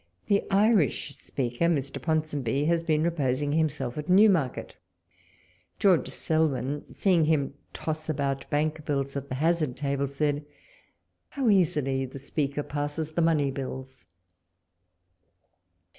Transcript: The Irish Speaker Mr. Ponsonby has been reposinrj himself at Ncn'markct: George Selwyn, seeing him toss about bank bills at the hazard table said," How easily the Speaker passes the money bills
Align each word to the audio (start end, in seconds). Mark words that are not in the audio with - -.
The 0.25 0.43
Irish 0.49 1.15
Speaker 1.15 1.65
Mr. 1.67 2.01
Ponsonby 2.01 2.65
has 2.65 2.81
been 2.83 3.03
reposinrj 3.03 3.55
himself 3.55 3.99
at 3.99 4.07
Ncn'markct: 4.07 4.71
George 5.77 6.09
Selwyn, 6.09 6.91
seeing 6.91 7.25
him 7.25 7.53
toss 7.71 8.09
about 8.09 8.49
bank 8.49 8.83
bills 8.83 9.15
at 9.15 9.29
the 9.29 9.35
hazard 9.35 9.77
table 9.77 10.07
said," 10.07 10.43
How 11.29 11.49
easily 11.49 12.07
the 12.07 12.17
Speaker 12.17 12.63
passes 12.63 13.11
the 13.11 13.21
money 13.21 13.51
bills 13.51 14.07